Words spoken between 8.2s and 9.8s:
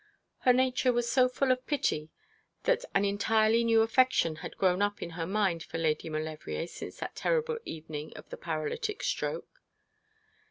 the paralytic stroke.